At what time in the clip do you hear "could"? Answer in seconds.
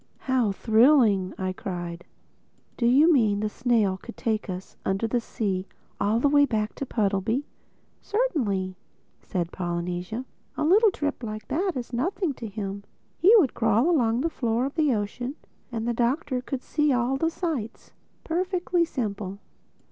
4.01-4.17, 16.41-16.63